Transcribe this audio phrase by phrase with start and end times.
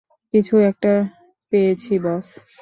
[0.33, 0.93] কিছু একটা
[1.51, 2.27] পেয়েছি বস।